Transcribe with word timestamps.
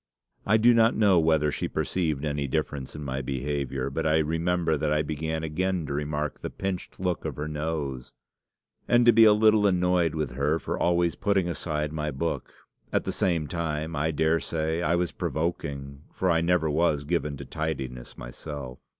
I 0.47 0.57
do 0.57 0.73
not 0.73 0.95
know 0.95 1.19
whether 1.19 1.51
she 1.51 1.67
perceived 1.67 2.25
any 2.25 2.47
difference 2.47 2.95
in 2.95 3.03
my 3.03 3.21
behaviour, 3.21 3.91
but 3.91 4.07
I 4.07 4.17
remember 4.17 4.75
that 4.75 4.91
I 4.91 5.03
began 5.03 5.43
again 5.43 5.85
to 5.85 5.93
remark 5.93 6.39
the 6.39 6.49
pinched 6.49 6.99
look 6.99 7.23
of 7.23 7.35
her 7.35 7.47
nose, 7.47 8.11
and 8.87 9.05
to 9.05 9.13
be 9.13 9.25
a 9.25 9.31
little 9.33 9.67
annoyed 9.67 10.15
with 10.15 10.31
her 10.31 10.57
for 10.57 10.75
always 10.75 11.13
putting 11.13 11.47
aside 11.47 11.93
my 11.93 12.09
book. 12.09 12.51
At 12.91 13.03
the 13.03 13.11
same 13.11 13.45
time, 13.45 13.95
I 13.95 14.09
daresay 14.09 14.81
I 14.81 14.95
was 14.95 15.11
provoking, 15.11 16.01
for 16.11 16.31
I 16.31 16.41
never 16.41 16.67
was 16.67 17.03
given 17.03 17.37
to 17.37 17.45
tidiness 17.45 18.17
myself. 18.17 18.79